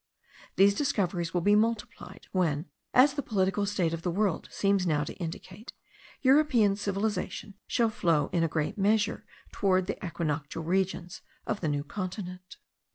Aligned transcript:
These 0.55 0.73
discoveries 0.73 1.31
will 1.31 1.41
be 1.41 1.53
multiplied, 1.55 2.25
when, 2.31 2.65
as 2.91 3.13
the 3.13 3.21
political 3.21 3.67
state 3.67 3.93
of 3.93 4.01
the 4.01 4.09
world 4.09 4.47
seems 4.51 4.87
now 4.87 5.03
to 5.03 5.13
indicate, 5.17 5.73
European 6.23 6.75
civilization 6.75 7.53
shall 7.67 7.91
flow 7.91 8.31
in 8.33 8.43
a 8.43 8.47
great 8.47 8.79
measure 8.79 9.25
toward 9.51 9.85
the 9.85 10.03
equinoctial 10.03 10.63
regions 10.63 11.21
of 11.45 11.61
the 11.61 11.67
New 11.67 11.83
Continent. 11.83 12.57